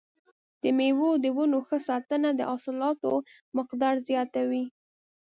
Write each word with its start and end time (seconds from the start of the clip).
د 0.61 0.63
مېوو 0.77 1.09
د 1.23 1.25
ونو 1.35 1.59
ښه 1.67 1.77
ساتنه 1.89 2.29
د 2.35 2.41
حاصلاتو 2.49 3.11
مقدار 3.57 3.95
زیاتوي. 4.07 4.65